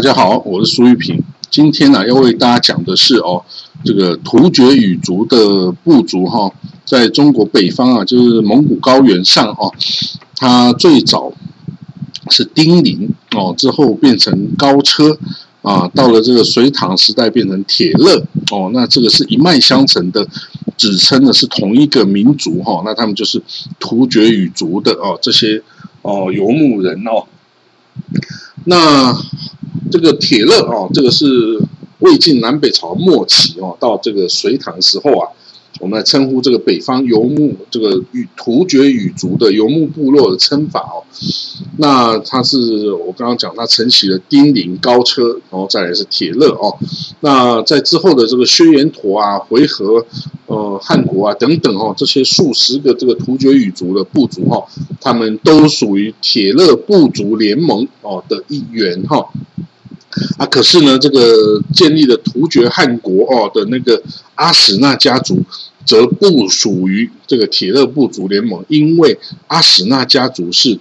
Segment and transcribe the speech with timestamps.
[0.00, 1.22] 大家好，我是苏玉平。
[1.50, 3.44] 今天呢，要为大家讲的是哦，
[3.84, 6.50] 这个突厥语族的部族哈，
[6.86, 9.70] 在中国北方啊，就是蒙古高原上哦，
[10.36, 11.30] 它最早
[12.30, 15.18] 是丁零哦，之后变成高车
[15.60, 20.26] 啊，到了这个隋唐时代变成铁勒哦，那这个是一脉相承的，
[20.78, 23.42] 指称的是同一个民族哈，那他们就是
[23.78, 25.62] 突厥语族的哦，这些
[26.00, 27.26] 哦游牧人哦，
[28.64, 29.14] 那。
[29.90, 31.26] 这个铁勒啊，这个是
[31.98, 35.28] 魏晋南北朝末期哦，到这个隋唐时候啊，
[35.80, 41.04] 我们来称呼这个北方游牧这个与突厥语族的游牧部落的称法哦。
[41.76, 46.76] 那它是我刚刚讲，它承袭了丁零高车，然后再来是铁勒哦。
[47.20, 50.04] 那在之后的这个薛延陀啊、回纥、
[50.46, 54.64] 呃汉国啊等等哦，这些数十个这个突厥语族的部族哈，
[55.00, 59.26] 他们都属于铁勒部族联盟哦的一员哈。
[60.38, 64.02] 啊，可是呢，这个建立的突厥汗国哦的那个
[64.34, 65.40] 阿史那家族，
[65.86, 69.16] 则不属于这个铁勒部族联盟，因为
[69.46, 70.76] 阿史那家族是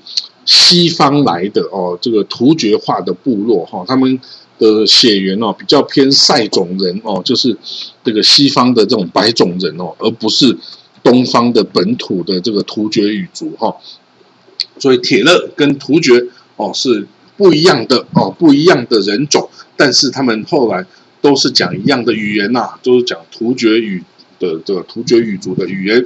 [0.46, 4.20] 西方来的哦，这个突厥化的部落哈，他们
[4.58, 7.56] 的血缘哦比较偏塞种人哦，就是
[8.04, 10.58] 这个西方的这种白种人哦，而不是
[11.04, 13.76] 东方的本土的这个突厥语族哈，
[14.80, 17.08] 所以铁勒跟突厥哦是。
[17.40, 20.86] 不一样的哦，不一样的人种，但是他们后来
[21.22, 24.04] 都是讲一样的语言呐，都是讲突厥语
[24.40, 26.06] 的这个突厥语族的语言。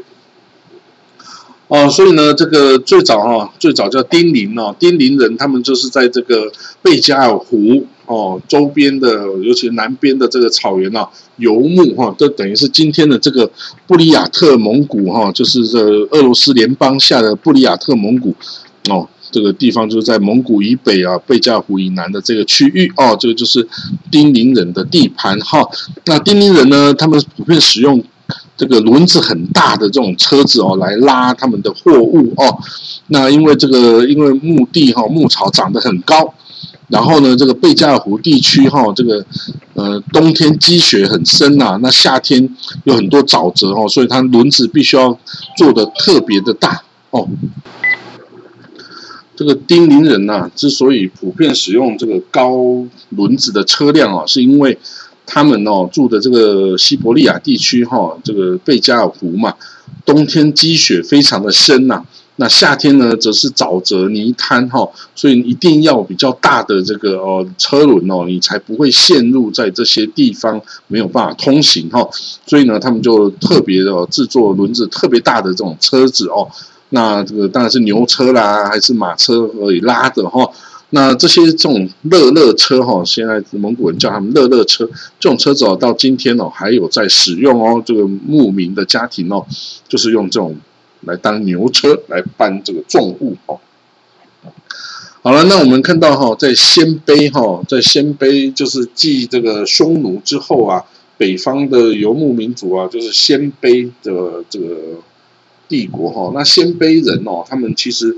[1.70, 6.52] 哦，所以呢，这个最早哈，最早叫丁零哦，丁零人，他们就是在这个
[6.84, 13.50] 贝加尔湖哦周边的，尤其南边的这个草原啊游牧哈，这等于是今天的这个
[13.88, 15.80] 布里亚特蒙古哈，就是这
[16.12, 18.36] 俄罗斯联邦下的布里亚特蒙古
[18.90, 19.10] 哦。
[19.34, 23.68] 这个地方就是在蒙古以北啊，贝加尔湖以南的这个区域哦，这个就是
[24.12, 25.68] 丁零人的地盘哈。
[26.06, 28.02] 那丁零人呢，他们普遍使用
[28.56, 32.60] 这个轮子很大的这种车子哦，来拉他们的货物哦。
[33.08, 36.34] 那因为这个，因为墓地哈，牧草长得很高，
[36.88, 39.26] 然后呢，这个贝加尔湖地区哈，这个
[39.74, 42.48] 呃冬天积雪很深呐，那夏天
[42.84, 45.18] 有很多沼泽哦，所以它轮子必须要
[45.58, 47.28] 做的特别的大哦。
[49.36, 52.52] 这个丁零人呐，之所以普遍使用这个高
[53.10, 54.78] 轮子的车辆啊，是因为
[55.26, 59.56] 他们哦住的这个西伯利亚地区哈，这个贝加尔湖嘛，
[60.06, 62.04] 冬天积雪非常的深呐，
[62.36, 72.08] 那夏天呢则是沼泽泥滩哈，所以一定要比较大的这个哦车轮哦，你才不会陷入在这些地方没有办法通行哈，
[72.46, 76.48] 所以呢，他们就特别的制作轮子特别大的这种车子哦。
[76.96, 80.48] 那这个当然是牛车啦，还是马车可以拉的哈？
[80.92, 84.86] 那这些这种乐乐车哈，现在蒙古人叫他们乐乐车，
[85.20, 87.82] 这种车子哦，到今天哦还有在使用哦。
[87.84, 89.44] 这个牧民的家庭哦，
[89.90, 90.56] 就是用这种
[91.02, 93.60] 来当牛车来搬这个重物哦。
[95.24, 100.84] 好了，那我们看到哈，在鲜卑哈，在鲜卑就是继这个匈奴之后啊，
[101.18, 104.76] 北方的游牧民族啊，就是鲜卑的这个。
[105.68, 108.16] 帝国哈，那鲜卑人哦，他们其实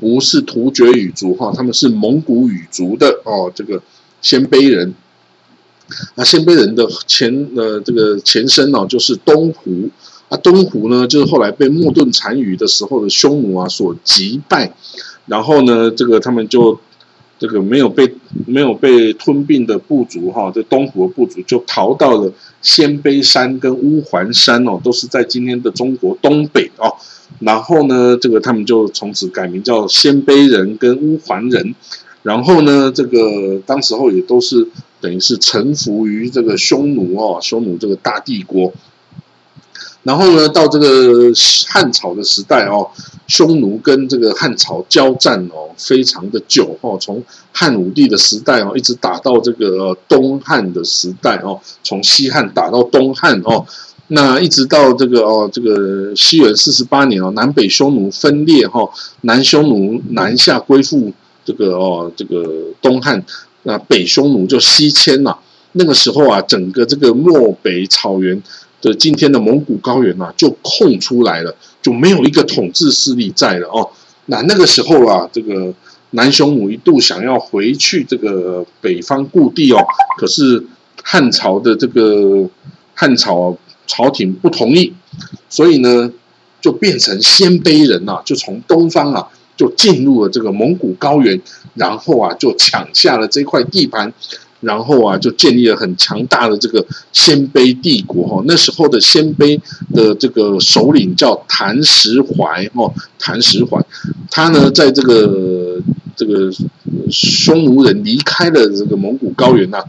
[0.00, 3.50] 不是突厥语族哈，他们是蒙古语族的哦。
[3.54, 3.82] 这个
[4.20, 4.94] 鲜卑人，
[6.14, 9.90] 那鲜卑人的前呃这个前身哦，就是东胡
[10.28, 10.36] 啊。
[10.38, 14.74] 东胡呢，就是后来被莫顿单于的时候的匈奴啊所击败，
[15.26, 16.78] 然后呢，这个他们就。
[17.38, 18.14] 这个没有被
[18.46, 26.94] 没有被吞并的部族哈，这东湖的部族就逃到了鲜卑山跟乌桓山哦，都是在今天的中国东北哦。
[27.40, 31.74] 然后呢，这个他们就从此改名叫鲜卑人跟乌桓人。
[32.22, 34.66] 然后呢，这个当时候也都是
[35.00, 38.72] 等于是臣服于这个匈奴哦，匈奴这个大帝国。
[40.02, 41.32] 然后呢，到这个
[41.68, 42.90] 汉朝的时代哦，
[43.26, 53.66] 匈奴跟这个汉朝交战哦，非常的久哦，从汉武帝的时代哦，一直打到这个东汉的时代哦，从西汉打到东汉哦，
[54.08, 58.88] 那一直到这个哦，这个西元四十八年哦，南北匈奴分裂哈，
[59.22, 61.12] 南匈奴南下归附
[61.44, 63.24] 这个哦，这个东汉，
[63.64, 65.38] 那北匈奴就西迁了。
[65.72, 68.42] 那个时候啊，整个这个漠北草原。
[68.82, 73.88] 的今天的蒙古高原啊，就空出来了，就没有一个统治势力在了哦。
[74.24, 75.72] 那那个时候啊，这个
[76.10, 79.78] 南匈奴一度想要回去这个北方故地哦，
[80.18, 80.66] 可是
[81.04, 82.50] 汉朝的这个
[82.92, 83.56] 汉朝
[83.86, 84.92] 朝廷不同意，
[85.48, 86.10] 所以呢，
[86.60, 91.40] 就变成鲜卑人呐，就从东方啊就进入了这个蒙古高原，
[91.74, 94.12] 然后啊就抢下了这块地盘。
[94.60, 98.42] 然后啊，就建立了很强大的这个鲜卑帝国哈。
[98.46, 99.60] 那时候的鲜卑
[99.94, 103.84] 的这个首领叫谭石怀哦，谭石怀，
[104.30, 105.80] 他呢在这个
[106.16, 106.50] 这个
[107.10, 109.84] 匈奴人离开了这个蒙古高原呐，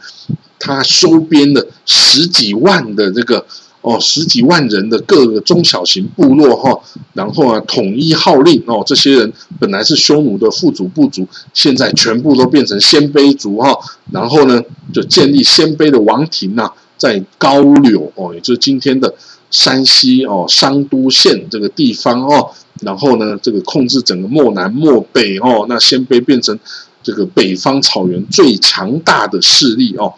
[0.60, 3.46] 他收编了十几万的这个。
[3.88, 6.78] 哦，十几万人的各个中小型部落哈，
[7.14, 9.32] 然后啊，统一号令哦，这些人
[9.62, 13.80] 本来是匈奴的副主部族，现在全部都变成鲜卑族哈，
[14.12, 14.62] 然后呢，
[14.94, 19.14] 就建立鲜卑的王庭呐，在高柳哦，也就是今天的
[19.52, 22.52] 山西哦商都县这个地方哦，
[22.82, 26.60] 然后呢，这个控制整个漠南漠北哦，那鲜卑变成
[27.02, 30.14] 这个北方草原最强大的势力哦。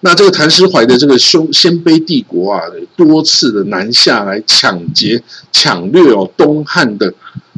[0.00, 2.62] 那这个谭石怀的这个匈鲜卑帝国啊，
[2.96, 5.22] 多次的南下来抢劫、
[5.52, 7.12] 抢掠哦东汉的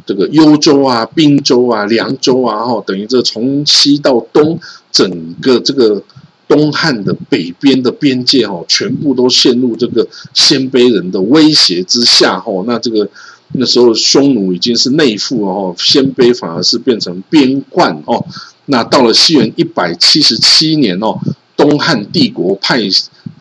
[0.05, 4.61] 这个幽州啊、滨州啊、凉州啊，哈，等于这从西到东，
[4.93, 6.03] 整个这个
[6.47, 13.09] 东汉的北边的边界哦，全部都陷入这个鲜卑人的威胁之下，哦，那这个
[13.53, 18.27] 那时候匈奴已经是内附哦，鲜卑反而是变成边患哦。
[18.67, 21.19] 那到了西元一百七十七年哦。
[21.65, 22.79] 东汉帝国派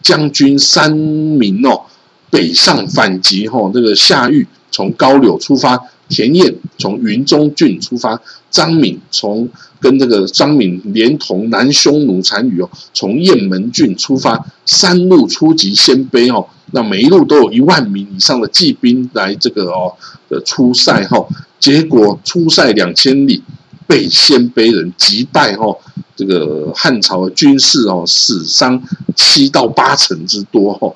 [0.01, 1.81] 将军三名哦
[2.29, 5.77] 北上反击哈，这个夏玉从高柳出发，
[6.07, 9.49] 田彦从云中郡出发，张敏从
[9.81, 19.93] 跟这个张敏连同南匈奴单于哦从雁门郡出发，三路出击鲜卑哦，那每一路都有一万名以上的骑兵来这个哦
[20.29, 21.27] 的出塞哈，
[21.59, 23.43] 结果出塞两千里。
[23.88, 25.77] 被鲜卑人击败哦，
[26.15, 28.81] 这个汉朝的军事哦死伤
[29.15, 30.95] 七到八成之多哦。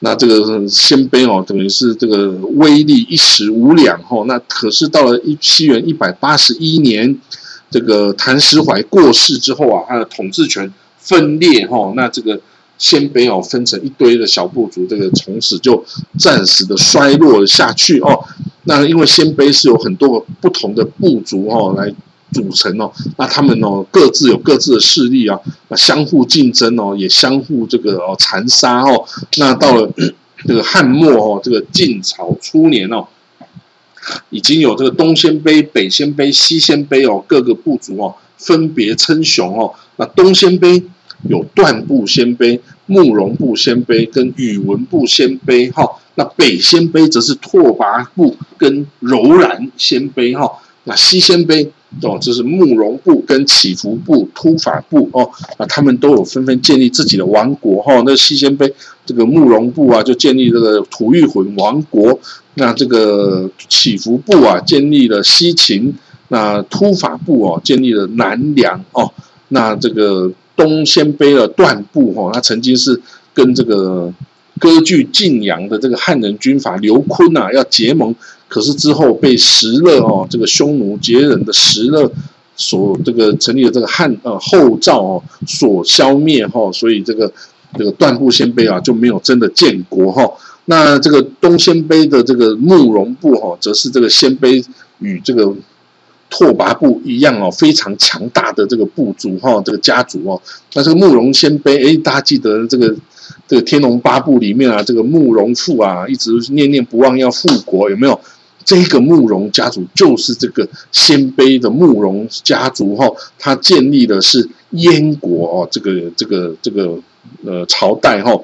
[0.00, 4.24] 那这个鲜卑哦等于是这个威力一时无两哦。
[4.26, 7.18] 那可是到了一西元一百八十一年，
[7.70, 12.38] 这个谭石怀过世之后啊，他的统治权分裂哦，那这个
[12.76, 15.82] 鲜卑哦分成一堆的小部族，这个从此就
[16.18, 18.24] 暂时的衰落下去哦。
[18.64, 21.94] 那因为鲜卑是有很多个不同的部族哦来
[22.32, 25.38] 组成哦，那他们哦各自有各自的势力啊，
[25.68, 29.04] 那相互竞争哦，也相互这个哦残杀哦。
[29.36, 29.88] 那到了
[30.46, 33.06] 这个汉末哦，这个晋朝初年哦，
[34.30, 39.72] 已经有这个东鲜卑、北鲜卑、西鲜卑哦各个部族哦分别称雄哦。
[39.96, 40.82] 那东鲜卑
[41.28, 45.88] 有段部鲜卑、慕容部鲜卑跟宇文部鲜卑哈。
[46.16, 50.48] 那北鲜卑则是拓跋部跟柔然鲜卑哈，
[50.84, 51.68] 那西鲜卑
[52.02, 55.28] 哦，这是慕容部跟起伏部、突法部哦，
[55.58, 58.00] 那他们都有纷纷建立自己的王国哈。
[58.06, 58.72] 那西鲜卑
[59.04, 62.16] 这个慕容部啊，就建立这个吐谷浑王国；
[62.54, 65.92] 那这个起伏部啊，建立了西秦；
[66.28, 69.12] 那突法部哦，建立了南梁哦。
[69.48, 73.00] 那这个东鲜卑的段部哈，他曾经是
[73.32, 74.12] 跟这个。
[74.60, 78.14] 割据晋阳的这个汉人军阀刘坤呐，要结盟，
[78.46, 82.10] 可是之后被石勒哦，这个匈奴羯人的石勒
[82.54, 87.30] 所这个成立的这个汉呃后赵哦所消灭哈，所以这个
[87.76, 90.22] 这个段部鲜卑啊就没有真的建国哈。
[90.66, 94.64] 那这个东鲜卑的这个慕容部哈，则是这个鲜卑
[95.00, 95.52] 与这个
[96.36, 100.42] 拓跋部一样哦，非常强大的这个部族哈，这个家族哦。
[100.74, 102.96] 那这个慕容鲜卑，哎，大家记得这个。
[103.46, 108.20] 这个《天龙八部》里面啊，这个慕容复啊，一直念念不忘要复国，有没有？
[108.64, 113.06] 这个慕容家族就是这个鲜卑的慕容家族哈，
[113.38, 116.98] 他建立的是燕国哦，这个这个这个
[117.44, 118.38] 呃朝代哈，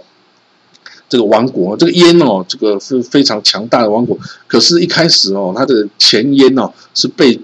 [1.09, 4.18] 这个王国，这个燕哦，这个是非常强大的王国。
[4.47, 7.38] 可是，一开始哦，他的前燕哦是被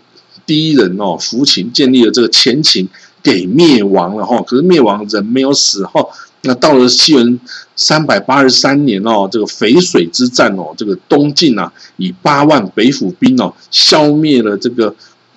[0.47, 2.89] 第一人哦扶秦建立了这个前秦
[3.23, 4.41] 给灭亡了哈。
[4.47, 6.07] 可是灭亡人没有死哈。
[6.43, 7.41] 那到了西元
[7.75, 14.95] 三百八十三年哦，这个淝水之战哦，这个东晋啊，以八万北府兵哦，消灭了这个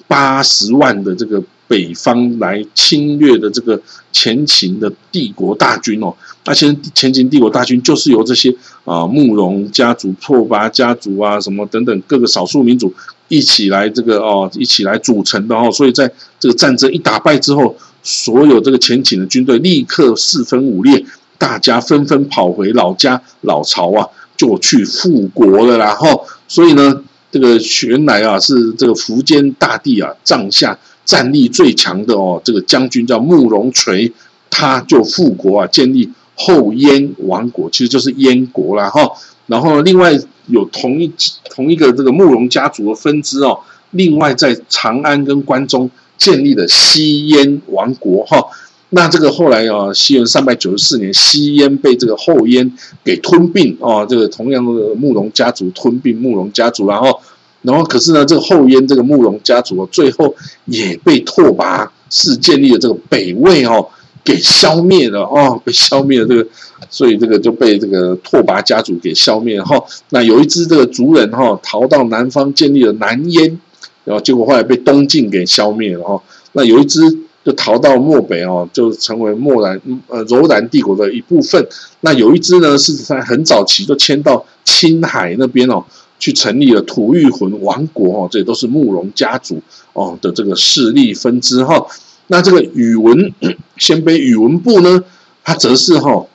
[0.07, 6.13] 八十万的这个北方来侵略的这个前秦的帝国大军哦。
[6.43, 12.93] 那其实前秦帝国大军就是由这些啊慕容家族、拓跋家族啊什么等等各个少数民族
[13.29, 15.71] 一起来这个哦一起来组成的哦。
[15.71, 17.77] 所以在这个战争一打败之后。
[18.01, 21.05] 所有这个前秦的军队立刻四分五裂，
[21.37, 24.07] 大家纷纷跑回老家老巢啊，
[24.37, 25.77] 就去复国了。
[25.77, 34.13] 然后，所以呢，这个原来啊是这个苻坚大帝啊帐下战力最强的哦，这个将军叫慕容垂，
[34.51, 39.09] 他就复国啊，建立后燕王国，其实就是燕国了哈。
[39.47, 41.11] 然后另外有同一
[41.49, 43.57] 同一个这个慕容家族的分支哦，
[43.89, 48.45] 另外在长安跟关中建立了西燕王国哈。
[48.91, 52.71] 那这个后来啊，西元三百九十四年，西燕被这个后燕
[53.03, 57.19] 给吞并哦，这个同样的慕容家族吞并慕容家族，然后，
[57.61, 60.35] 然后可是呢，这个后燕这个慕容家族最后
[60.65, 63.87] 也被拓跋氏建立的这个北魏哦
[64.23, 66.47] 给消灭了哦， 被消灭了这个，
[66.89, 69.83] 所以这个就被这个拓跋家族给消灭哈。
[70.09, 73.59] 那有一支这个族人哈逃到南方建立了南燕，
[74.05, 76.21] 然后结果后来被东晋给消灭了哈。
[76.53, 77.01] 那有一支。
[77.41, 81.65] 就逃到漠北哦，就成为漠然呃柔然帝国的一部分。
[82.01, 85.81] 那有一支呢，是在很早期就迁到青海那边哦，
[86.19, 89.61] 去成立了吐谷浑王国哦，这都是慕容家族
[89.93, 91.87] 哦的这个势力分支哈。
[92.27, 93.33] 那这个宇文
[93.77, 95.03] 鲜卑宇文部呢，
[95.43, 96.27] 他则是哈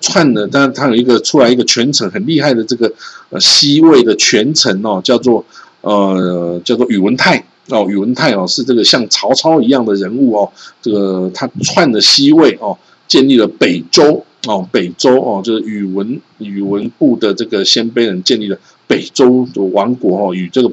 [0.00, 2.90] 串的，但他有一个出来一个权臣很厉害的这个
[3.28, 5.44] 呃西魏的权臣哦，叫做
[5.82, 7.44] 呃叫做宇文泰。
[7.68, 10.50] 哦，宇文泰哦，是这个像曹操一样的人物哦。
[10.82, 20.72] 这个他篡了西魏哦，建立了北周哦，北周哦，就是宇文宇文部的这个鲜卑人建立了北周的王国哦，与这个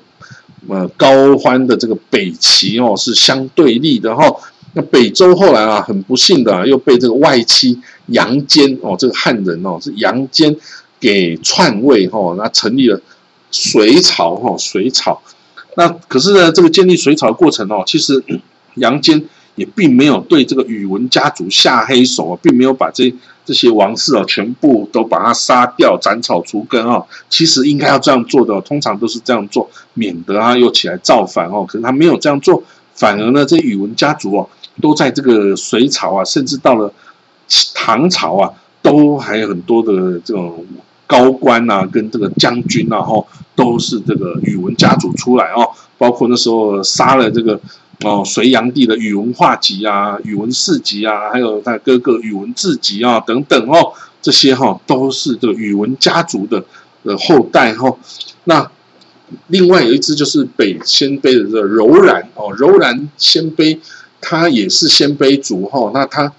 [0.69, 4.33] 呃高欢的这个北齐哦是相对立的哈。
[4.73, 10.55] 那北周后来啊，很不幸的又被这个外戚杨坚哦，这个汉人哦是杨坚
[10.99, 13.01] 给篡位哈，那成立了
[13.51, 15.21] 隋朝哈，隋朝。
[15.75, 18.23] 那可是呢，这个建立隋朝的过程哦，其实
[18.75, 19.23] 杨坚
[19.57, 27.03] 也并没有对这个宇文家族下黑手啊，并没有把这这些王室啊全部都把他杀掉、斩草除根啊。
[27.29, 31.65] 其实应该要这样做的，通常都是这样做，免得他又起来造反哦。
[31.67, 32.63] 可是他没有这样做，
[32.95, 34.49] 反而呢，这宇文家族哦，
[34.81, 36.93] 都在这个隋朝啊，甚至到了
[37.73, 38.49] 唐朝啊，
[38.81, 40.65] 都还有很多的这种。
[41.09, 43.23] 高官啊，跟这个将军啊，哈，
[43.55, 45.65] 都是这个宇文家族出来哦。
[45.97, 47.57] 包括那时候杀了这个
[48.01, 56.63] 哦，隋炀帝的宇文化及啊、宇文士及啊，还有他哥哥宇文智及啊等等哦，这些哈都是这个宇文家族的
[57.03, 57.97] 的后代哈。
[58.43, 58.69] 那
[59.47, 63.79] 另外有一支就是北鲜卑的这个柔然哦，柔然鲜卑，
[64.21, 65.91] 他也是鲜卑族哈。
[65.93, 66.33] 那他。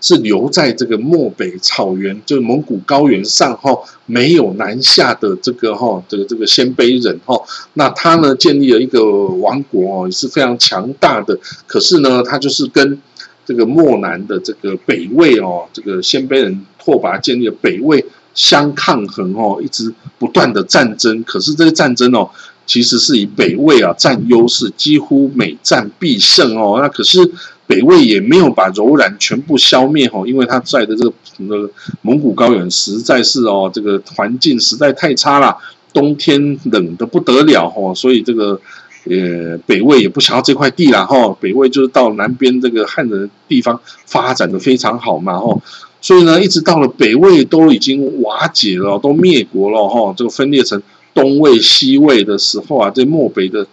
[0.00, 7.38] 是留在这个漠北草原，就是蒙古高原上哈，没有南下的这个哈，这个这个鲜卑人哈，
[7.74, 11.38] 那他呢建立了一个王国哦，也是非常强大的。
[11.66, 12.98] 可是呢，他就是跟
[13.44, 18.02] 这个漠南的这个北魏哦，这个鲜卑人拓跋建立的北魏
[18.32, 21.22] 相抗衡哦，一直不断的战争。
[21.24, 22.30] 可是这个战争哦，
[22.64, 26.78] 其实是以北魏啊占优势，几乎每战必胜哦。
[26.80, 27.30] 那可是。
[27.70, 31.12] 北魏也没有把柔然全部消灭哦，因为他在的这个
[31.46, 31.70] 个
[32.02, 35.56] 蒙古高原实在是哦，这个环境实在太差了，
[35.92, 38.60] 冬天冷的不得了哦，所以这个
[39.04, 45.56] 呃北魏也不想要这块地了哈，北魏就是到南边这个汉人地方发展的非常好嘛哈，
[46.00, 50.82] 所以呢，一直到了北魏都已经瓦解了，都灭国了哈，这个分裂成
[51.14, 53.64] 东魏、西魏的时候啊，这漠北的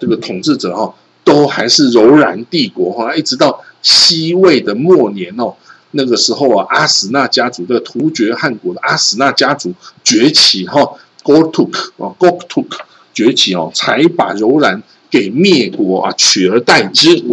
[0.00, 0.92] 这个统治者哈。
[1.34, 5.54] 都还是柔然帝国哈，一直到西魏的末年哦，
[5.90, 9.74] 那个时候啊，阿史那家族的突厥汗国的阿史那家族
[10.04, 10.92] 崛起哈
[11.24, 12.78] ，Goktook 啊，Goktook
[13.12, 17.24] 崛起哦，才把柔然给灭国啊，取而代之。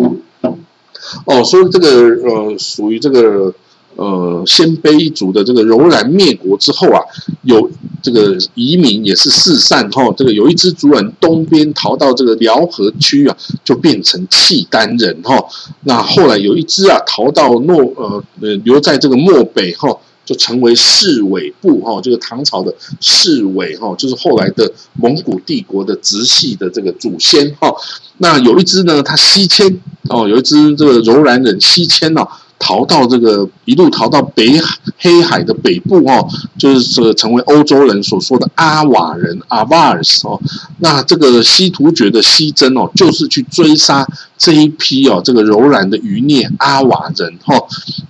[1.26, 1.90] 哦，所以这个
[2.28, 3.54] 呃，属于这个。
[4.02, 7.00] 呃，鲜卑族的这个柔然灭国之后啊，
[7.44, 7.70] 有
[8.02, 10.12] 这个移民也是四散哈。
[10.18, 15.38] 这个有一支族人东边逃到这个辽河区啊，就变成契丹人哈。
[15.84, 27.72] 那后来有一支啊逃到诺呃呃留在这个漠北哈，就成为侍卫部哈，就是唐朝的侍卫哈，就是后来的蒙古帝国的直系的这个祖先哈。
[28.18, 29.80] 那有一支呢，他西迁
[30.10, 32.28] 哦，有一支这个柔然人西迁哦。
[32.62, 34.58] 逃到这个一路逃到北
[34.98, 36.26] 黑海的北部哦，
[36.58, 40.40] 就是说成为欧洲人所说的阿瓦人阿瓦尔斯哦。
[40.78, 47.56] 那这个西突厥的西征哦，就是去追杀这一批哦这个柔然的余孽阿瓦人哈。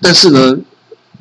[0.01, 0.57] 但是呢。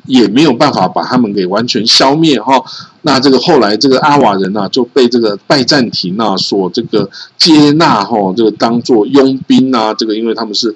[0.07, 2.59] 也没有办法把他们给完全消灭哈，
[3.03, 10.75] 那这个后来这个阿瓦人呢就被这个拜占庭啊所这个接纳哈，这个当做佣兵啊，这个因为他们是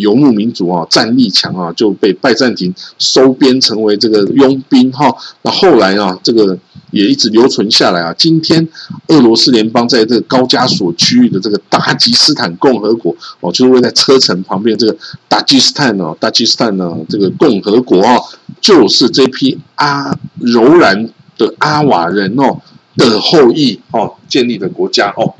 [0.00, 5.14] 游牧民族啊，战力强啊，就被拜占庭收编成为这个佣兵哈。
[5.42, 6.58] 那后来啊，这个。
[6.90, 8.14] 也一直留存下来啊！
[8.16, 8.68] 今天
[9.08, 14.96] 俄罗斯联邦在这个高加索区域的这个达吉斯坦共和国哦，就是位在车臣旁边这个
[15.28, 18.16] 达吉斯坦哦，达吉斯坦呢这个共和国啊，
[18.60, 22.60] 就是这批阿柔然的阿瓦人哦
[22.96, 25.34] 的后裔哦建立的国家哦。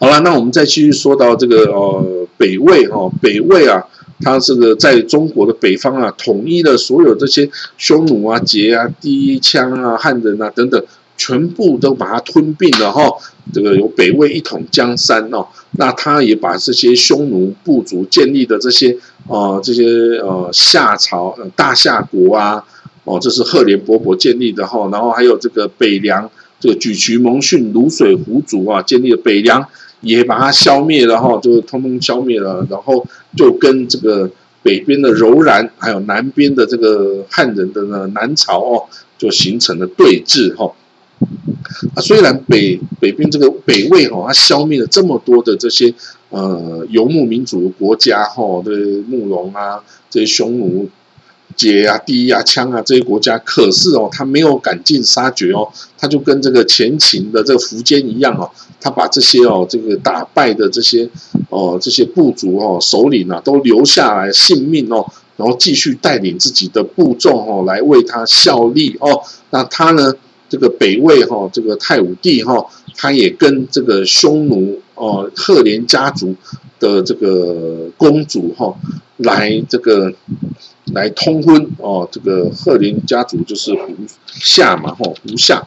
[0.00, 3.84] 好了，那我们再继续说到这个呃北魏哦，北魏啊，
[4.20, 10.80] 它这个在中国的北方啊，统一了所有这些匈奴啊、羯啊、氐、羌啊、汉人啊等等，
[11.16, 13.12] 全部都把它吞并了哈。
[13.52, 18.96] 这个由北魏一统江山哦，那他也把这些匈奴部族建立的这些
[19.26, 19.84] 呃这些
[20.18, 22.64] 呃夏朝大夏国啊，
[23.08, 29.66] 哦，这是赫连勃勃建立的哈，然后还有这个北凉这个沮渠蒙逊卤水胡族啊建立的北凉。
[30.00, 33.04] 也把它消灭了哈，就通通消灭了，然后
[33.36, 34.30] 就跟这个
[34.62, 38.84] 北边的柔然，还有南边的这个汉人的呢南朝哦，
[39.18, 40.72] 就形成了对峙哈。
[41.96, 45.92] 啊，虽然北北边这个北魏哈，它消灭了这么多的这些
[46.30, 48.70] 呃游牧民族的国家哈，的
[49.08, 50.88] 慕容啊，这些匈奴。
[51.58, 58.48] 解啊、氐啊、枪啊这些国家，可是哦，他没有赶尽杀绝哦，他就跟这个前秦的这个苻坚一样哦，
[58.80, 61.10] 他把这些哦这个打败的这些
[61.50, 65.04] 哦这些部族哦首领啊都留下来性命哦，
[65.36, 69.20] 然后继续带领自己的部众哦来为他效力哦。
[69.50, 70.14] 那他呢，
[70.48, 76.36] 这个北魏哈这个太武帝哈，他也跟这个匈奴哦赫连家族
[76.78, 78.72] 的这个公主哈
[79.16, 80.12] 来这个。
[80.94, 83.94] 来通婚哦，这个赫连家族就是胡
[84.28, 85.62] 夏嘛，吼胡夏，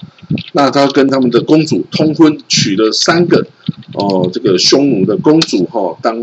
[0.53, 3.45] 那他跟他们的公主通婚，娶了三个
[3.93, 6.17] 哦，这个匈奴的公主哈当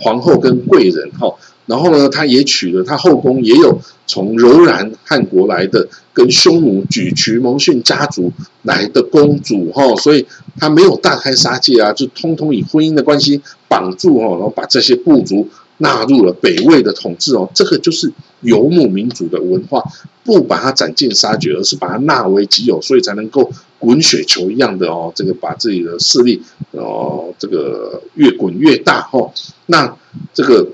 [0.00, 1.34] 皇后跟贵人哈，
[1.66, 10.26] 然后呢，他也娶了他后宫也有从柔然汉国来的跟匈奴沮渠蒙逊家族来的公主哈，所以
[10.58, 15.48] 他没有大开杀戒啊，就通通以婚姻的关系绑住哦，然后把这些部族。
[15.78, 19.82] 纳入了北魏的统治哦，这个就是游牧民族的文化，
[20.24, 29.32] 不把它斩尽杀绝，而是把它纳为己有，所以才能够滚雪球一样的哦，这个把自己的势力哦，这个越滚越大哦。
[29.66, 29.96] 那
[30.32, 30.68] 这个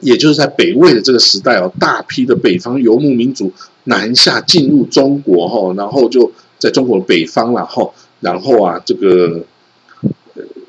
[0.00, 3.52] 也就是在北魏的这个时代哦，大批的北方游牧民族
[3.84, 9.44] 南下进入中国哈，然后就在中国北方了哈，然后啊这个。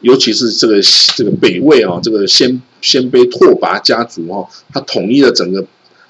[0.06, 0.80] 尤其是这个
[1.18, 5.65] 这个北魏啊，这个鲜鲜卑拓跋家族啊，他统一了整个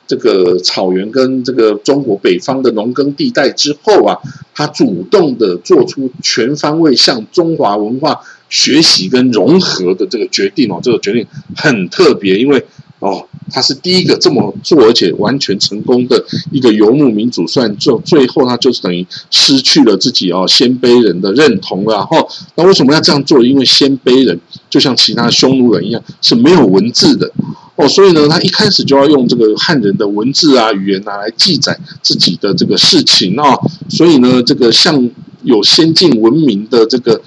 [0.05, 4.19] 这个草原跟这个中国北方的农耕地带之后啊，
[4.53, 12.65] 他主动的做出全方位向中华文化学习跟融合的这个决定哦，这个决定很特别，因为。
[12.99, 17.45] 哦，他是第一个这么做，而且完全成功的一个游牧民族。
[17.47, 22.05] 虽然最后他就是等于失去了自己哦鲜卑人的认同了。
[22.05, 22.17] 哈，
[22.55, 23.43] 那为什么要这样做？
[23.43, 27.31] 因为鲜卑人就像其他匈奴人一样是没有文字的
[27.75, 33.57] 哦，所以呢，他一开始就要用这个汉人的文字啊语言啊来记载自己的这个事情啊。
[33.89, 35.09] 所以呢，这个像
[35.43, 37.21] 有先进文明的这个。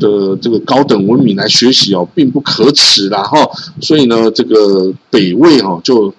[0.00, 3.48] 的这个高等文明来学习哦，并不可耻啦哈，
[3.80, 6.12] 所以呢，这个北魏哈就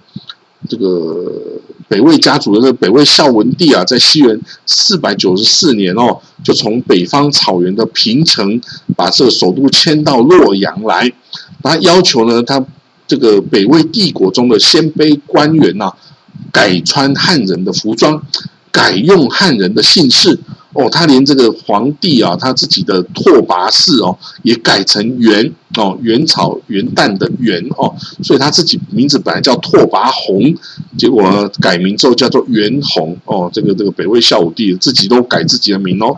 [0.67, 8.62] 这个北魏家族的这个北魏孝文帝啊，在西元四百九十四年哦，就从北方草原的平城
[8.95, 11.12] 把这个首都迁到洛阳来，
[11.63, 12.63] 他要求呢，他
[13.07, 15.91] 这个北魏帝国中的鲜卑官员呐，
[16.51, 18.21] 改穿汉人的服装，
[18.71, 20.39] 改用汉人的姓氏。
[20.80, 30.56] 哦，他连这个皇帝啊，他自己的拓跋氏哦，也改成元哦，元朝元旦的元哦，所以他自己名字本来叫拓跋宏，
[30.98, 33.52] 结果改名之后叫做元宏哦。
[33.54, 36.15] 这个这个北魏孝武帝自己都改自己的名哦。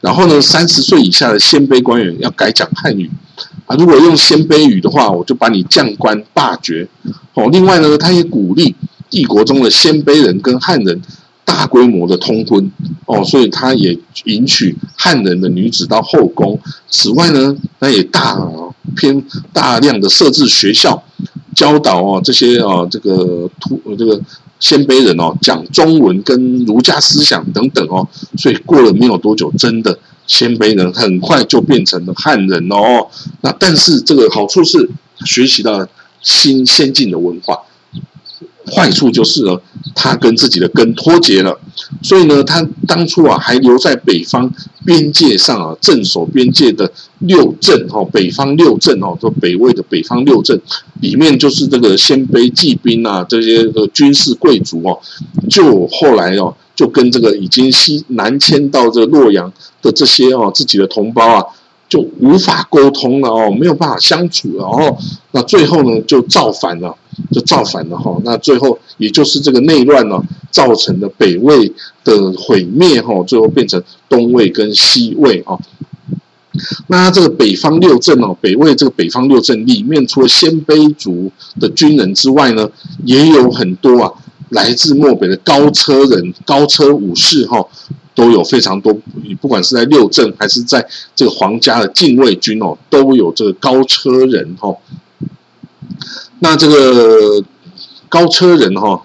[0.00, 3.10] 然后呢，三十岁以下的鲜卑官员要改讲汉语
[3.66, 6.88] 啊，如果用鲜卑语的话，我就把你降官罢爵
[7.34, 7.50] 哦。
[7.52, 8.74] 另外呢，他也鼓励
[9.10, 11.02] 帝国中的鲜卑人跟汉人。
[11.48, 12.70] 大规模的通婚
[13.06, 16.60] 哦，所以他也迎娶汉人的女子到后宫。
[16.90, 18.38] 此外呢，他也大
[18.94, 21.02] 偏大量的设置学校，
[21.54, 24.20] 教导哦这些哦这个突这个
[24.60, 28.06] 鲜卑人哦讲中文跟儒家思想等等哦。
[28.36, 33.06] 所以过了没有多久，真的鲜卑人很快就变成了汉人哦。
[33.40, 34.86] 那但是这个好处是
[35.24, 35.88] 学习到
[36.20, 37.58] 新先进的文化。
[38.70, 39.58] 坏处就是呢，
[39.94, 41.58] 他跟自己的根脱节了，
[42.02, 44.52] 所以呢，他当初啊还留在北方
[44.84, 50.60] 边界上啊镇守边界的六镇哦，北方六镇哦，就北魏的北方六镇
[51.00, 54.98] 里面就是这个鲜卑骑兵啊，这些的军事贵族哦，
[55.48, 59.52] 就后来哦就跟这个已经西南迁到这洛阳
[59.82, 61.44] 的这些哦自己的同胞啊。
[61.88, 64.96] 就无法沟通了哦，没有办法相处了哦，
[65.32, 66.94] 那最后呢就造反了，
[67.32, 68.14] 就造反了哈。
[68.24, 70.20] 那最后也就是这个内乱呢，
[70.50, 71.72] 造成的北魏
[72.04, 75.58] 的毁灭哈，最后变成东魏跟西魏啊。
[76.88, 82.68] 那这个北方六镇哦，北魏这个北方六镇里面，除了鲜卑族的军人之外呢，
[83.04, 84.12] 也有很多啊，
[84.50, 87.64] 来自漠北的高车人、高车武士哈，
[88.18, 88.92] 都有非常多。
[89.40, 94.76] 不管是在六镇还是在这个皇家的禁卫军哦，都有这个高车人哦。
[96.40, 97.44] 那这个
[98.08, 99.00] 高车人哈。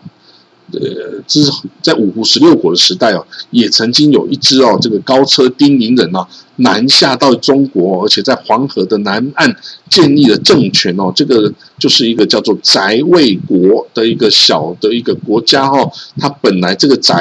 [0.72, 1.52] 呃，这是
[1.84, 6.26] 在五胡十六国的时代哦，也曾经有一支哦，这个高车丁零人呢
[6.58, 9.56] 南下到中国，而且在黄河的南岸
[9.90, 11.12] 建立了政权哦。
[11.16, 15.92] 这个就是一个叫做翟魏国的一个小的一个国家哦。
[16.18, 17.14] 它本来这个翟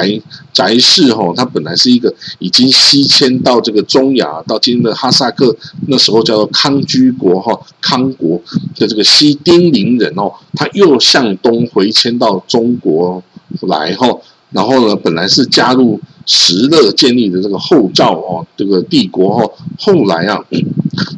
[0.53, 5.55] 翟氏哈，它本来是一个已经西迁到这个中亚，到今天的哈萨克，
[5.87, 8.41] 那时候叫做康居国哈，康国
[8.75, 13.23] 的这个西丁零人哦，他又向东回迁到中国。
[13.67, 14.07] 来哈，
[14.49, 20.43] 然后呢，本来是加入石勒建立的这个后赵哦，这个帝国哦，后来啊，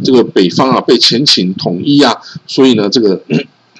[0.03, 2.13] 这个北方啊被前秦统一啊，
[2.47, 3.21] 所以呢，这个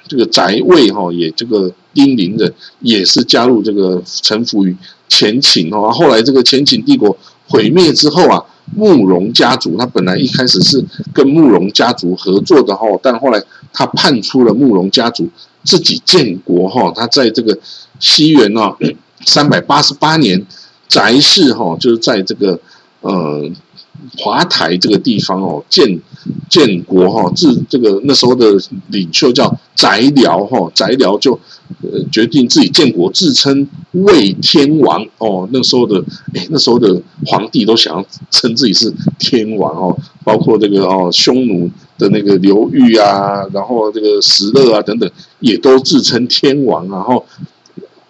[0.08, 4.76] 这个翟魏哈也这个丁零的也是加入这个臣服于
[5.08, 5.90] 前秦哦。
[5.90, 7.16] 后来这个前秦帝国
[7.48, 8.42] 毁灭之后啊，
[8.74, 15.28] 慕容家族他本来一开始是跟慕容家族合作的哈，但后来他叛出了慕容家族，
[15.64, 17.58] 自己建国哈，他在这个。
[17.98, 18.60] 西元呢，
[19.24, 20.44] 三百八十八年，
[20.88, 22.58] 翟氏哈就是在这个
[23.00, 23.48] 呃
[24.18, 26.00] 华台这个地方哦建
[26.48, 28.46] 建国哈，自这个那时候的
[28.88, 31.32] 领袖叫翟辽哈，翟辽就
[31.82, 35.48] 呃决定自己建国，自称魏天王哦。
[35.52, 36.02] 那时候的
[36.34, 47.24] 哎，那时候的皇帝都想要称自己是天王哦，包括这个哦匈奴的那个刘裕啊，然后这个石勒啊等等，也都自称天王，然后。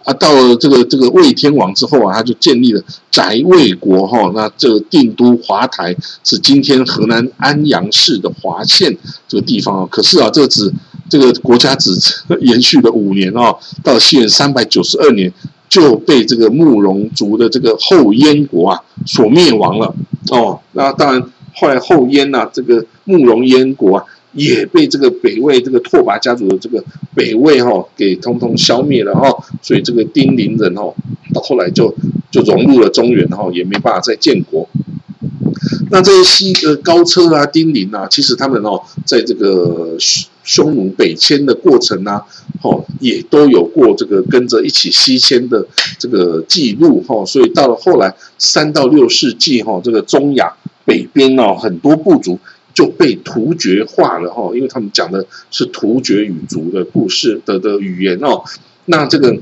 [0.06, 4.30] 啊，到了这个这个魏天王之后啊，他就建立了翟魏国哈。
[4.32, 9.88] 那这个定都华台是今天河南安阳市的华县这个地方啊。
[9.90, 10.72] 可是啊，这只
[11.10, 11.90] 这个国家只
[12.40, 15.32] 延续了五年哦，到西元三百九十二年
[15.68, 19.92] 就被这个慕容族的这个后燕国啊所灭亡了
[20.30, 20.60] 哦。
[20.72, 24.04] 那当然后来后燕呐，这个慕容燕国啊。
[24.36, 30.94] 也被这个北魏这个拓跋家族的这个北魏哈给通通消灭了哈，所以这个丁零人哦
[31.34, 31.92] 到后来就
[32.30, 34.68] 就融入了中原哈，也没办法再建国。
[35.90, 39.96] 那这些西呃高车啊丁零啊，其实他们哦在这个
[40.44, 42.22] 匈奴北迁的过程啊，
[42.62, 45.66] 哦也都有过这个跟着一起西迁的
[45.98, 50.52] 这个记录哈，所以到了后来三到六世纪哈，这个中亚
[50.84, 52.38] 北边哦很多部族。
[52.76, 58.42] 就被突厥化了哈，因为他们讲的是突厥语族的故事的的语言哦。
[58.84, 59.34] 那这个，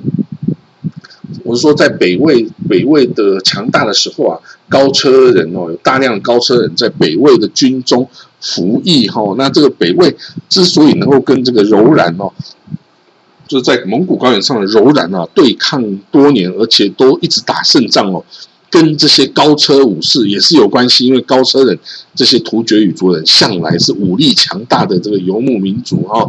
[1.43, 8.09] 我是说，在北魏北魏的强大的时候啊，高车人哦，有大量高车人在北魏的军中
[8.41, 9.35] 服役哈。
[9.37, 10.15] 那这个北魏
[10.49, 12.33] 之所以能够跟这个柔然哦，
[13.49, 18.25] 就是在蒙古高原上的柔然啊对抗多年，而且都一直打胜仗哦。
[18.75, 21.79] 跟这些高车武士也是有关系，因为高车人
[22.13, 26.29] 这些突厥语族人向来是武力强大的这个游牧民族哈，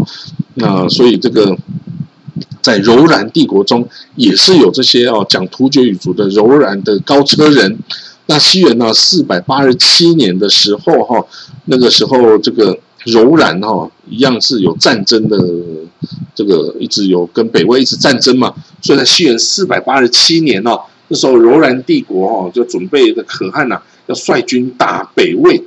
[0.54, 1.58] 那所以这个
[2.62, 7.80] 在柔然帝国中也是有这些哦讲突厥语族的柔然的高车人。
[8.28, 11.26] 那西元呢四百八十七年的时候哈，
[11.66, 15.36] 那个时候这个柔然哈一样是有战争的，
[16.36, 18.54] 这个一直有跟北魏一直战争嘛，
[18.84, 20.78] 所以在西元四百八十七年呢。
[21.08, 25.64] 那时候柔然帝国哦，就准备的可汗呐，要率军打北魏。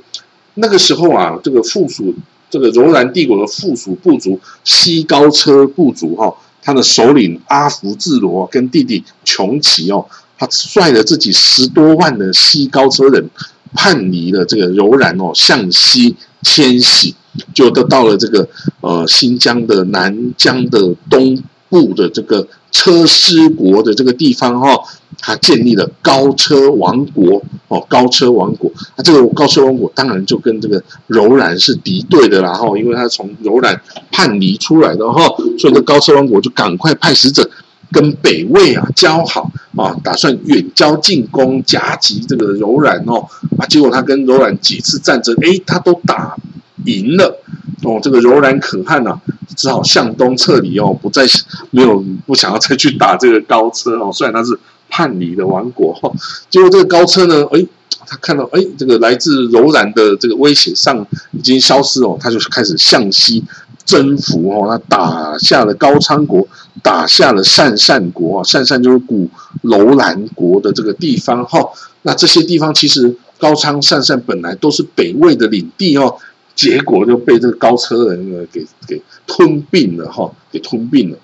[0.55, 2.13] 那个时候啊，这个附属
[2.49, 10.05] 这个柔然帝国的附属部族西高车部族哈，他的首领阿福自罗跟弟弟穷奇哦，
[10.37, 13.29] 他率了自己十多万的西高车人
[13.73, 17.15] 叛离了这个柔然哦，向西迁徙，
[17.53, 18.49] 就都到了这个
[18.81, 24.77] 呃新疆的南疆的东部的这个车师国的这个地方哈。
[25.21, 28.71] 他建立了高车王国哦，高车王国。
[28.95, 35.27] 那这个高车王国当然就跟这个柔然是敌对的啦哈，因为他从柔然叛离出来的哈，
[35.57, 37.49] 所以这高车王国就赶快派使者
[37.91, 43.27] 跟北魏啊交好啊，打算远交近攻夹击这个柔然哦
[43.57, 46.37] 啊，结果他跟柔然几次战争，哎，他都打
[46.85, 47.43] 赢了
[47.83, 49.19] 哦，这个柔然可汗呐，
[49.55, 51.23] 只好向东撤离哦，不再
[51.71, 54.59] 没有不想要再去打这个高车哦，虽然他是。
[54.91, 56.11] 叛离的王国哈，
[56.49, 57.63] 结果这个高车呢，哎，
[58.07, 63.43] 他看到哎，这个来自柔然的这个威胁上已经消失哦，他就开始向西
[63.85, 66.47] 征服哦，他打下了高昌国，
[66.81, 69.29] 打下了鄯善国啊，鄯善就是古
[69.61, 71.69] 楼兰国的这个地方哈，
[72.01, 76.15] 那这些地方其实高昌善善本来都是北魏的领地哦，
[76.59, 81.17] 结果就被这个高车人呢给给吞并了哈，给吞并了。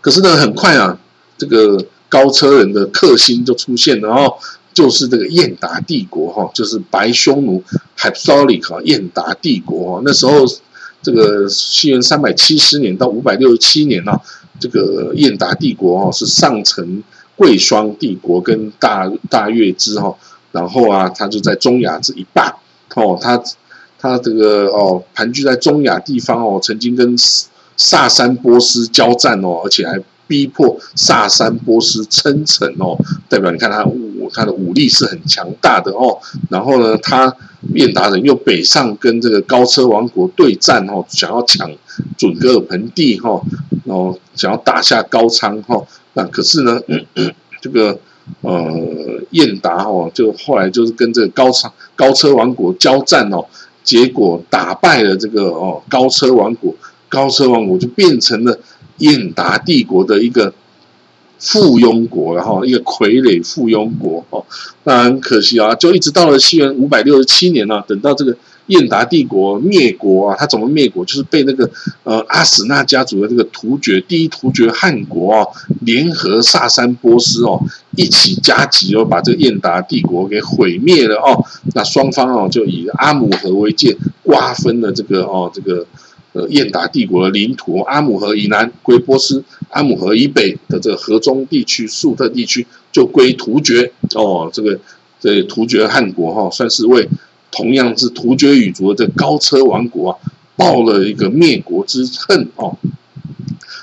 [0.00, 0.96] 可是呢，很快啊，
[1.36, 4.34] 这个高车人的克星就出现了哦，
[4.72, 7.64] 就是这个燕达帝国哈，就是白匈奴
[7.96, 10.00] h y p s o l i c 燕达帝国。
[10.04, 10.46] 那时候
[11.02, 14.12] 这个西元三百七十年到五百六十七年呢，
[14.60, 17.02] 这个燕达帝国哦是上承
[17.34, 20.14] 贵霜帝国跟大大月支哈，
[20.52, 22.56] 然后啊，他就在中亚这一霸
[22.94, 23.42] 哦，他
[24.04, 27.16] 他这个哦盘踞在中亚地方哦，曾经跟
[27.78, 32.98] 萨珊波斯交战哦，而且还逼迫萨珊波斯称臣哦，
[33.30, 36.18] 代表你看他武他的武力是很强大的哦。
[36.50, 37.34] 然后呢，他
[37.72, 41.70] 燕达人又北上跟这个高车王国对战哦，想要抢
[42.18, 43.40] 准噶尔盆地哈，
[43.86, 45.82] 然后想要打下高昌哈。
[46.12, 46.78] 那可是呢，
[47.62, 47.98] 这个
[48.42, 48.52] 呃
[49.30, 53.44] 燕达哦，就后来就是跟这个高昌高车王国交战哦，
[53.84, 56.74] 结果打败了这个哦高车王国。
[57.08, 58.58] 高车王国就变成了
[58.98, 60.52] 燕达帝国的一个
[61.38, 64.44] 附庸国，然后一个傀儡附庸国哦。
[64.82, 71.04] 那很可惜啊，就一直到了西元五百六十七年呢，等到这个燕达帝国灭国啊，他怎么灭国？
[71.04, 71.70] 就是被那个
[72.04, 75.46] 呃阿史那家族的这个突厥第一突厥汗国啊，
[75.80, 77.60] 联合萨珊波斯哦，
[77.96, 81.44] 一起夹击哦，把这个燕达帝国给毁灭了哦。
[81.74, 85.86] 那双方哦，就以阿姆河为界，瓜分了这个哦这个。
[86.36, 93.92] 呃，燕达帝国的领土，阿姆河以南归波斯，阿姆河以北的这个河中地区、粟特地区就归突厥。
[94.16, 94.80] 哦，这个
[95.20, 97.08] 这突厥汗国哈，算是为
[97.54, 100.18] 同样是突厥语族的高车王国啊，
[100.56, 102.76] 报了一个灭国之恨哦。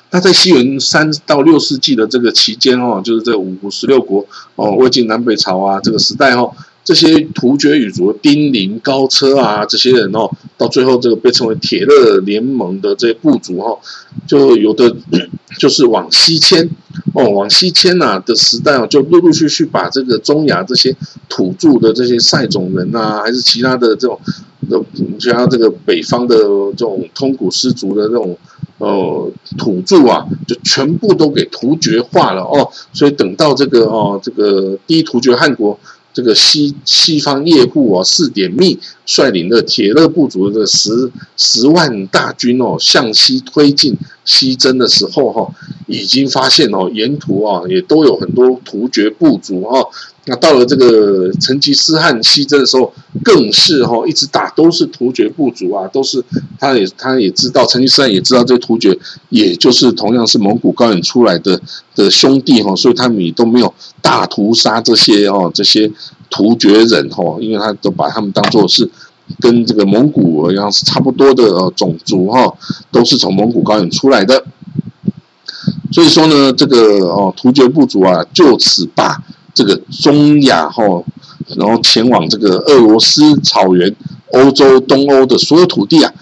[0.10, 6.54] 那在西元三到六世纪的这个期间哦，就是这五十六国哦，魏晋南北朝啊这个时代哦。
[6.84, 13.78] 这些突厥语族丁零、高车啊，这些人哦，到最后这个被称为铁勒联盟的这些部族哦，
[14.28, 14.96] 就有的
[15.60, 16.68] 就是往西迁
[17.14, 20.96] 哦，往西迁呐的时代哦，就陆陆续续把这个中亚这些
[21.30, 24.20] 土著的这些塞种人呐，还是其他的这种，
[25.20, 28.36] 其他这个北方的这种通古斯族的这种
[28.80, 35.80] 呃土著啊，就全部都给突厥化了哦，所以等到这个哦，这个第一突厥汗国。
[36.14, 45.54] 这个西西方叶护哦，四点密率领的铁勒部族的十十万大军哦，向西推进西征的时候哈，
[45.88, 49.88] 已经发现哦，沿途啊也都有很多突厥部族哈。
[50.26, 56.24] 那到了这个成吉思汗西征的时候，更是哈一直打都是突厥部族啊，都是
[56.60, 58.96] 他也他也知道成吉思汗也知道这突厥，
[59.30, 61.60] 也就是同样是蒙古高原出来的
[61.96, 65.92] 的兄弟哈，所以他们也都没有大屠杀这些哦这些
[66.30, 68.88] 突厥人哈，因为他都把他们当做是
[69.40, 72.54] 跟这个蒙古一样是差不多的呃种族哈，
[72.92, 74.44] 都是从蒙古高原出来的，
[75.92, 79.20] 所以说呢，这个哦突厥部族啊就此罢。
[79.54, 80.84] 这个中亚哈，
[81.58, 83.94] 然后前往这个俄罗斯草原、
[84.32, 86.14] 欧洲、东欧的所有土地啊，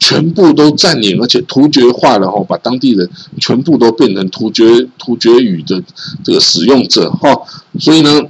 [0.00, 3.06] 全部都占领，而且突厥化了哈，把当地人
[3.38, 5.82] 全部都变成突厥突厥语的
[6.24, 7.30] 这个使用者哈。
[7.78, 8.22] 所以呢，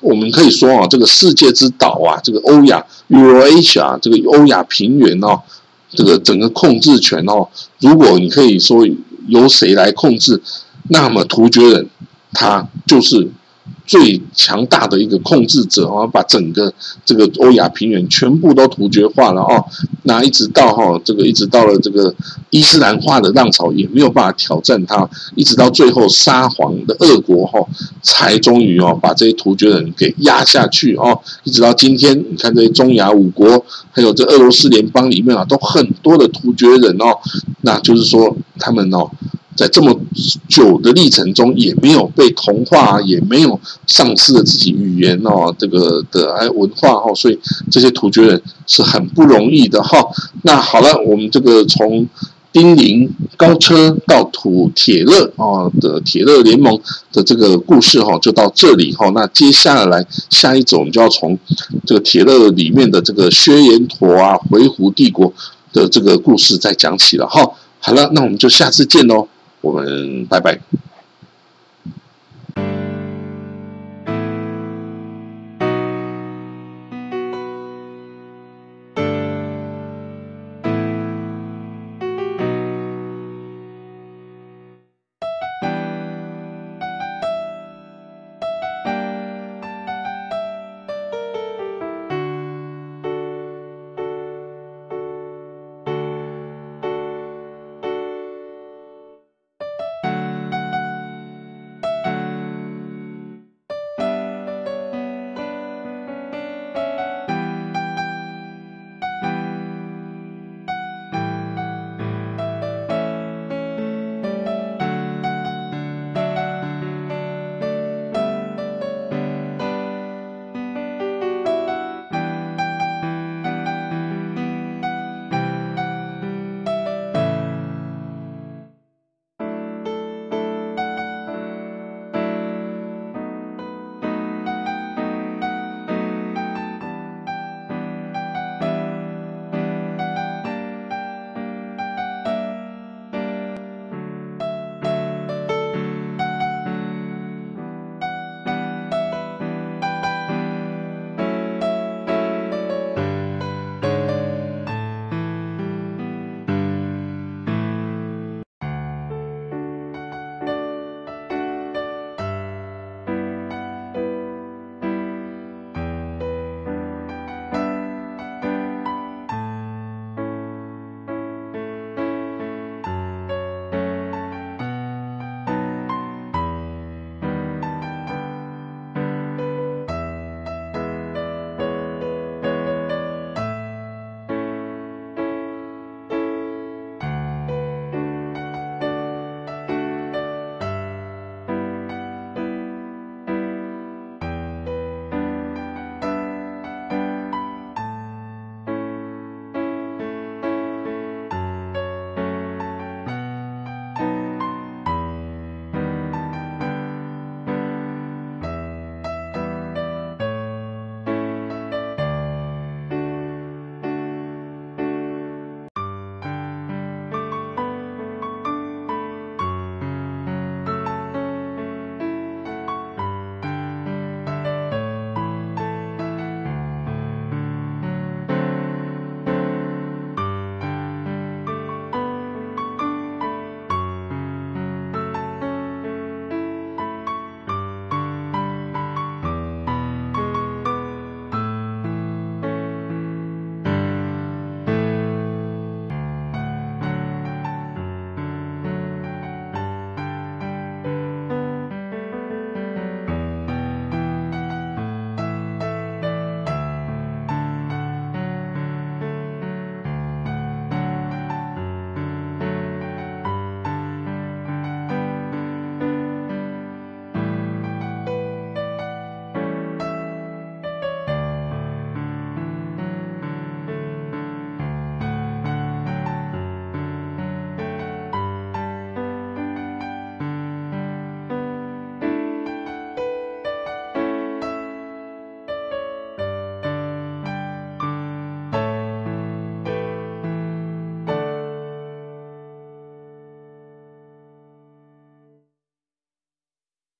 [0.00, 5.40] 我们可以说啊，这个世界之岛啊，这个欧亚 Eurasia 这个欧亚平原哦，
[5.90, 7.46] 这个整个控制权哦，
[7.80, 8.86] 如果你可以说
[9.28, 10.40] 由谁来控制，
[10.88, 11.86] 那么突厥人
[12.32, 13.28] 他就是。
[13.86, 16.72] 最强大的一个控制者啊，把整个
[17.04, 19.64] 这个欧亚平原全部都突厥化了哦。
[20.02, 22.12] 那一直到哈这个一直到了这个
[22.50, 27.60] 伊斯兰化的浪潮也没有办法挑战它，一直到最后沙皇的俄国哈
[28.02, 31.20] 才终于哦把这些突厥人给压下去哦。
[31.44, 37.16] 一直到今天，你看这些中亚五国，还有这俄罗斯联邦里面啊，都很多的突厥人哦。
[37.60, 39.08] 那就是说他们哦。
[39.56, 39.98] 在这么
[40.48, 47.38] 久的历程中，也没有被同化，也没有丧失了自己语言哦，这个的哎文化哦，所以
[47.70, 49.98] 这些突厥人是很不容易的哈。
[50.42, 52.06] 那好了，我们这个从
[52.52, 56.78] 丁零高车到土铁勒啊的铁勒联盟
[57.12, 59.10] 的这个故事哈，就到这里哈。
[59.14, 61.38] 那接下来下一种，我们就要从
[61.86, 65.32] 这个铁勒里面的这个薛延陀啊回鹘帝国
[65.72, 67.46] 的这个故事再讲起了哈。
[67.78, 69.28] 好了，那我们就下次见喽。
[69.66, 70.60] 我们拜拜。